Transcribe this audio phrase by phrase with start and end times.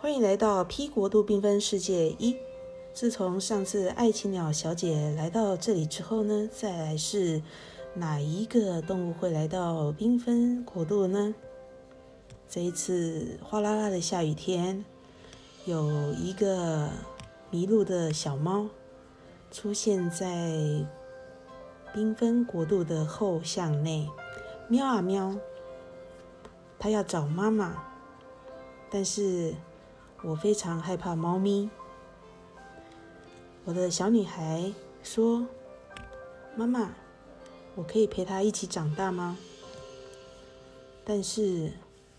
[0.00, 2.36] 欢迎来到 P 国度缤纷世界一。
[2.94, 7.42] 自从上次爱情鸟小姐来到这里之后呢，再来是
[7.94, 11.34] 哪一个动物会来到缤纷国度呢？
[12.48, 14.84] 这一次哗啦啦的下雨天，
[15.64, 16.88] 有一个
[17.50, 18.68] 迷路的小猫
[19.50, 20.86] 出现在
[21.92, 24.08] 缤纷国度的后巷内，
[24.68, 25.36] 喵啊喵，
[26.78, 27.82] 它要找妈妈，
[28.88, 29.52] 但是
[30.22, 31.70] 我非常害怕猫咪。
[33.64, 34.72] 我的小女孩
[35.02, 35.46] 说
[36.56, 36.90] ：“妈妈，
[37.74, 39.36] 我可以陪她一起长大吗？”
[41.04, 41.72] 但是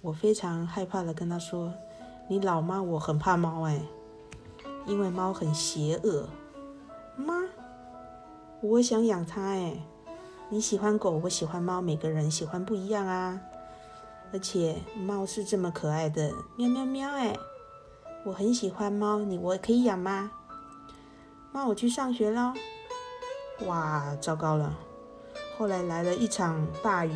[0.00, 1.72] 我非常害怕的跟她说
[2.28, 3.82] ：“你老妈，我很怕猫哎，
[4.86, 6.28] 因为猫很邪恶。
[7.16, 7.34] 妈，
[8.62, 9.82] 我想养它哎。
[10.52, 13.40] 你喜欢狗，我喜欢猫，每个人喜欢不一样啊。
[14.32, 17.36] 而且猫是这么可爱的，喵喵喵哎，
[18.24, 20.30] 我很喜欢猫，你我可以养吗？”
[21.52, 22.52] 妈，我去上学喽！
[23.66, 24.78] 哇，糟糕了！
[25.58, 27.14] 后来来了一场大雨，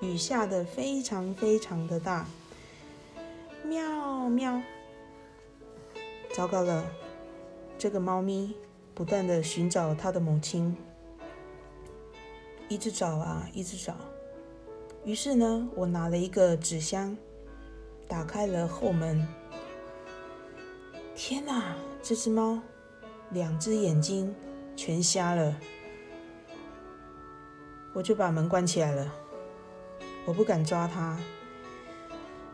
[0.00, 2.26] 雨下的非常非常的大。
[3.64, 4.60] 喵喵！
[6.34, 6.84] 糟糕了！
[7.78, 8.54] 这个猫咪
[8.94, 10.76] 不断的寻找它的母亲，
[12.68, 13.94] 一直找啊，一直找。
[15.04, 17.16] 于是呢，我拿了一个纸箱，
[18.08, 19.26] 打开了后门。
[21.14, 22.58] 天哪，这只猫！
[23.30, 24.34] 两只眼睛
[24.74, 25.56] 全瞎了，
[27.92, 29.12] 我就把门关起来了。
[30.24, 31.18] 我不敢抓它，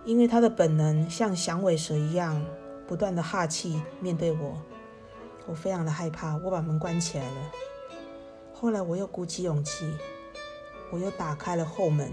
[0.05, 2.45] 因为它的本能像响尾蛇一样
[2.87, 4.61] 不断的哈气面对我，
[5.47, 6.37] 我非常的害怕。
[6.39, 7.53] 我把门关起来了。
[8.53, 9.91] 后来我又鼓起勇气，
[10.91, 12.13] 我又打开了后门。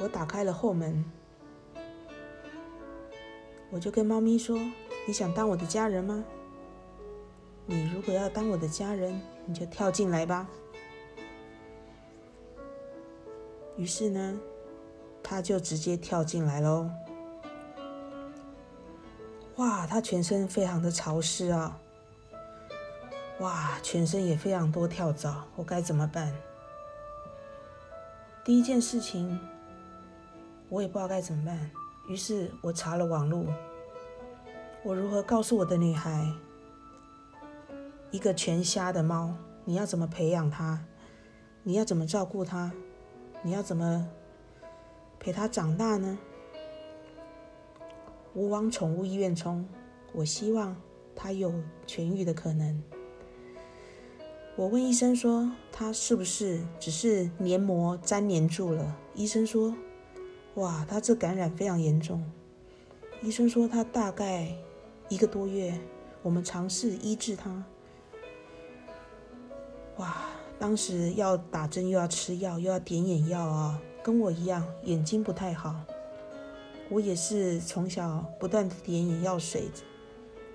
[0.00, 1.04] 我打开了后门，
[3.70, 4.58] 我就跟猫咪说
[5.06, 6.24] ：“你想当我的家人吗？”
[7.66, 10.46] 你如果要当我的家人，你就跳进来吧。
[13.76, 14.38] 于是呢，
[15.22, 16.90] 他就直接跳进来喽。
[19.56, 21.80] 哇，他全身非常的潮湿啊！
[23.38, 26.32] 哇，全身也非常多跳蚤，我该怎么办？
[28.44, 29.40] 第一件事情，
[30.68, 31.70] 我也不知道该怎么办。
[32.08, 33.46] 于是我查了网络，
[34.86, 36.30] 我如何告诉我的女孩？
[38.10, 39.34] 一个全瞎的猫，
[39.64, 40.78] 你要怎么培养它？
[41.62, 42.70] 你要怎么照顾它？
[43.42, 44.06] 你要怎么
[45.18, 46.18] 陪它长大呢？
[48.34, 49.66] 我往宠物医院冲，
[50.12, 50.76] 我希望
[51.16, 51.50] 它有
[51.86, 52.82] 痊愈的可能。
[54.54, 58.94] 我问医生说，它是不是只是黏膜粘连住了？
[59.14, 59.74] 医生说，
[60.56, 62.22] 哇，它这感染非常严重。
[63.22, 64.54] 医生说，它大概
[65.08, 65.78] 一个多月，
[66.22, 67.64] 我们尝试医治他。
[69.98, 70.26] 哇，
[70.58, 75.76] 当时要打针又要吃药又要点眼药啊，跟我一样眼睛不太好。
[76.88, 79.70] 我也是从小不断的点眼药水，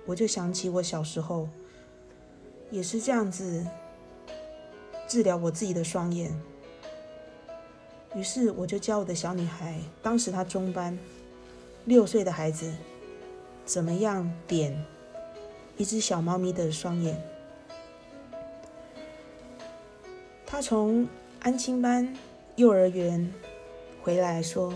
[0.06, 1.48] 我就想起我小时候
[2.70, 3.66] 也是这样子
[5.08, 6.30] 治疗我自己的双眼。
[8.14, 10.98] 于是我就教我的小女孩，当时她中班，
[11.84, 12.72] 六岁的孩子，
[13.72, 14.84] 怎么样点
[15.76, 17.22] 一只小猫咪的双眼。
[20.44, 21.06] 他从
[21.38, 22.12] 安亲班、
[22.56, 23.32] 幼儿园
[24.02, 24.74] 回来，说：“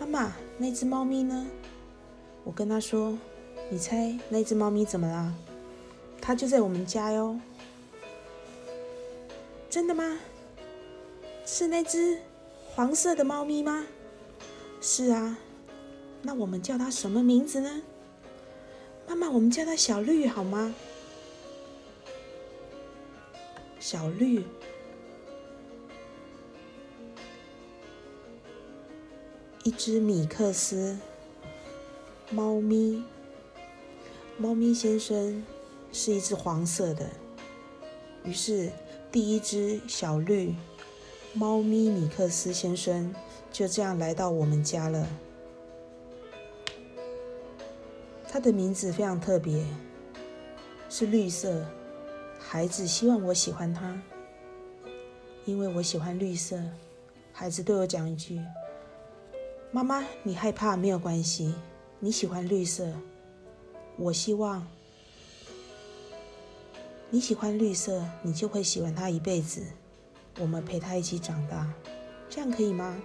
[0.00, 1.46] 妈妈，那只猫咪呢？”
[2.44, 3.18] 我跟他说
[3.68, 5.34] ：“你猜那只猫咪怎么了？
[6.18, 7.38] 它就在我们家哟。”
[9.68, 10.18] 真的吗？
[11.44, 12.22] 是那只
[12.74, 13.84] 黄色的猫咪吗？
[14.80, 15.36] 是啊。
[16.22, 17.82] 那我们叫它什么名字呢？
[19.08, 20.74] 妈妈，我们叫它小绿好吗？
[23.80, 24.44] 小绿。
[29.64, 30.98] 一只米克斯
[32.30, 33.02] 猫咪，
[34.36, 35.42] 猫咪先生
[35.90, 37.08] 是一只黄色的。
[38.24, 38.70] 于是，
[39.10, 40.54] 第一只小绿
[41.32, 43.14] 猫咪米克斯先生
[43.50, 45.06] 就这样来到我们家了。
[48.30, 49.64] 它的名字非常特别，
[50.90, 51.64] 是绿色。
[52.38, 54.00] 孩子希望我喜欢它，
[55.46, 56.62] 因为我喜欢绿色。
[57.32, 58.40] 孩子对我讲一句。
[59.72, 61.54] 妈妈，你害怕没有关系，
[61.98, 62.92] 你喜欢绿色，
[63.96, 64.66] 我希望
[67.10, 69.62] 你喜欢绿色，你就会喜欢它一辈子。
[70.38, 71.66] 我们陪它一起长大，
[72.28, 72.96] 这样可以吗？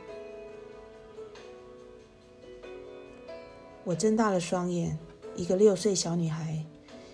[3.84, 4.98] 我睁大了双眼，
[5.36, 6.64] 一个六岁小女孩，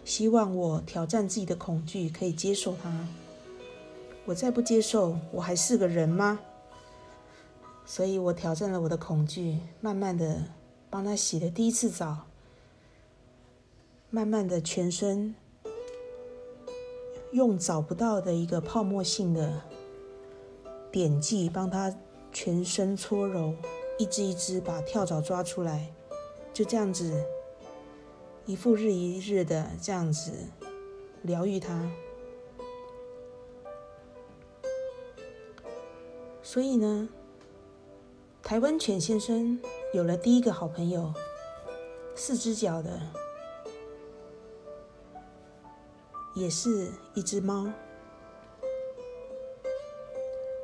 [0.04, 3.08] 希望我挑战自己的恐惧，可以接受它。
[4.26, 6.40] 我再不接受，我还是个人吗？
[7.86, 10.44] 所以我挑战了我的恐惧，慢慢的
[10.90, 12.28] 帮她洗了第一次澡，
[14.10, 15.34] 慢慢的全身
[17.32, 19.62] 用找不到的一个泡沫性的
[20.92, 21.96] 点剂帮她
[22.32, 23.56] 全身搓揉，
[23.98, 25.92] 一只一只把跳蚤抓出来，
[26.54, 27.26] 就这样子
[28.50, 30.32] 一复日一日的这样子
[31.22, 31.88] 疗愈他。
[36.42, 37.08] 所以呢？
[38.42, 39.62] 台湾犬先生
[39.94, 41.14] 有了第一个好朋友，
[42.16, 43.00] 四只脚的，
[46.34, 47.72] 也是一只猫，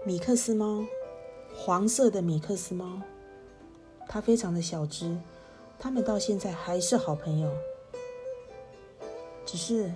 [0.04, 0.84] 米克斯猫，
[1.54, 3.00] 黄色的米克斯猫，
[4.10, 5.16] 它非常的小只，
[5.78, 7.56] 他们到现在还是好朋友，
[9.46, 9.92] 只是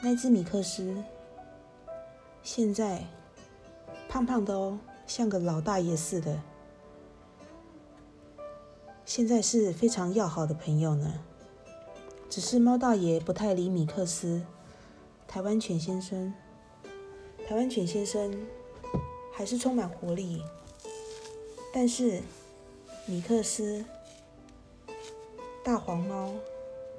[0.00, 1.04] 那只米克斯
[2.42, 3.04] 现在
[4.08, 6.40] 胖胖的哦，像个老大爷似的。
[9.04, 11.22] 现在是非常要好的朋友呢，
[12.30, 14.42] 只是猫大爷不太理米克斯。
[15.28, 16.32] 台湾犬先生，
[17.46, 18.46] 台湾犬先生
[19.32, 20.42] 还是充满活力，
[21.72, 22.22] 但是
[23.06, 23.84] 米克斯
[25.64, 26.32] 大黄猫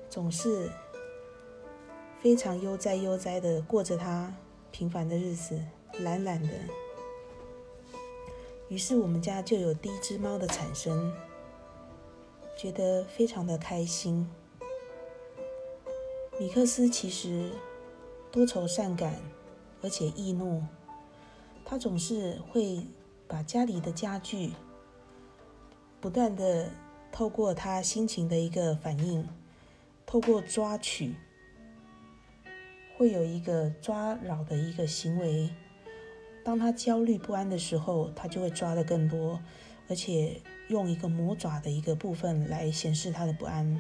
[0.10, 0.70] 总是
[2.24, 4.34] 非常悠哉悠哉的过着它
[4.72, 5.62] 平凡的日子，
[6.00, 6.54] 懒懒的。
[8.70, 11.14] 于是我们家就有第一只猫的产生。
[12.56, 14.26] 觉得非常的开心。
[16.40, 17.52] 米克斯其实
[18.32, 19.20] 多愁善感，
[19.82, 20.64] 而且易怒。
[21.66, 22.88] 他总是会
[23.28, 24.54] 把家里的家具
[26.00, 26.70] 不断的
[27.12, 29.28] 透过他心情的一个反应，
[30.06, 31.16] 透过抓取，
[32.98, 35.50] 会有一个抓扰的一个行为。
[36.44, 39.40] 当他焦虑不安的时候，他就会抓的更多，
[39.90, 40.42] 而且。
[40.70, 43.78] 用一个魔爪的一个部分来显示它的不安，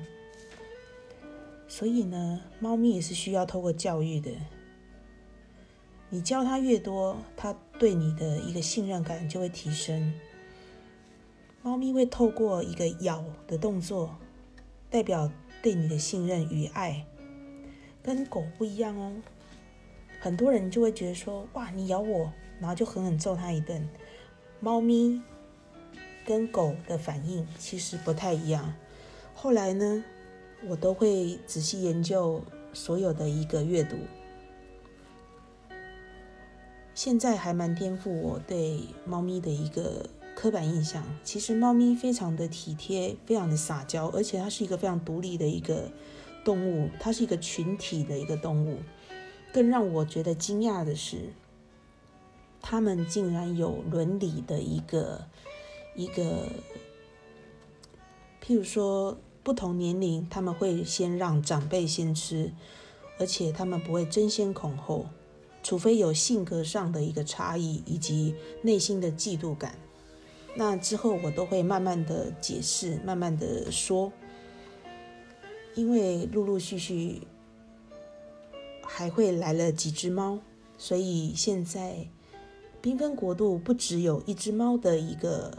[1.66, 4.30] 所以呢，猫咪也是需要透过教育的。
[6.10, 10.14] 你教它越多，它对你的一个信任感就会提升。
[11.62, 14.18] 猫咪会透过一个咬的动作，
[14.90, 15.32] 代表
[15.64, 17.06] 对你的信任与爱，
[18.04, 19.14] 跟狗不一样哦。
[20.20, 23.90] 很多人就会觉得说，哇，你咬我，然后就狠狠揍它一顿。
[24.60, 25.22] 猫咪。
[26.26, 28.74] 跟狗的反应其实不太一样。
[29.36, 30.02] 后来呢，
[30.66, 32.42] 我都会仔细研究
[32.72, 33.98] 所有的一个阅读。
[36.96, 41.04] 现在还蛮颠覆我对猫咪的一个刻板印象。
[41.26, 45.92] 其实猫咪非常的体贴，非常的撒娇，而且它是一个非常独立的一个
[46.44, 48.80] 动物，它是一个群体的一个动物。
[49.52, 51.30] 更让我觉得惊讶的是，
[52.62, 55.28] 它们竟然有伦理的一个。
[55.96, 56.48] 一个，
[58.44, 62.52] 譬如说，不同年龄他们会先让长辈先吃，
[63.20, 65.06] 而且他们不会争先恐后，
[65.62, 69.78] 除非有性格上的一个差异以及内心的嫉妒感。
[70.56, 74.12] 那之后我都会慢慢的解释，慢慢的说，
[75.76, 77.22] 因为陆陆续续
[78.84, 80.40] 还会来了几只猫，
[80.78, 82.08] 所以现在
[82.82, 85.58] 缤纷国度不只有一只猫的一个。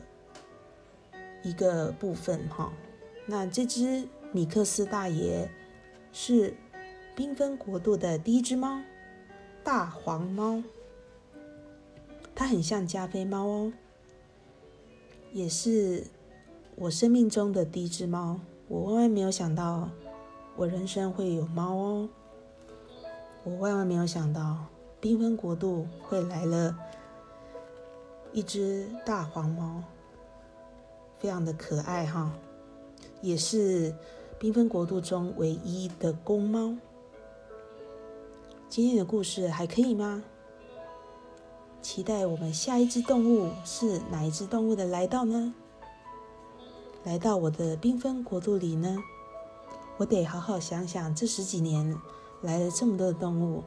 [1.47, 2.73] 一个部分哈，
[3.26, 5.47] 那这只米克斯大爷
[6.11, 6.54] 是
[7.14, 8.80] 缤纷国度的第一只猫，
[9.62, 10.62] 大黄猫，
[12.35, 13.73] 它很像加菲猫哦，
[15.35, 16.04] 也是
[16.76, 18.40] 我生命中的第一只猫。
[18.66, 19.90] 我万万没有想到，
[20.57, 22.09] 我人生会有猫哦，
[23.43, 24.57] 我万万没有想到，
[25.03, 26.77] 缤纷国度会来了
[28.33, 29.83] 一只大黄猫。
[31.19, 32.33] 非常的可爱哈，
[33.21, 33.95] 也是
[34.39, 36.77] 缤纷国度中唯一的公猫。
[38.69, 40.23] 今天的故事还可以吗？
[41.81, 45.55] 期待我们下一只动物是哪一只动物的来到呢？
[47.05, 48.97] 来到我的缤纷国度里呢？
[49.97, 51.97] 我得好好想想，这十几年
[52.43, 53.63] 来了这么多的动物。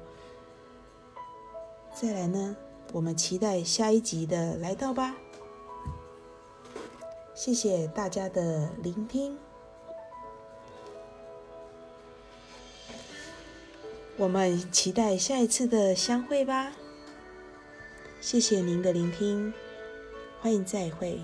[1.93, 2.55] 再来呢，
[2.91, 5.15] 我们期待下一集的来到吧。
[7.33, 9.37] 谢谢大家的聆听，
[14.17, 16.73] 我们期待下一次的相会吧。
[18.19, 19.53] 谢谢您的聆听，
[20.41, 21.21] 欢迎再会。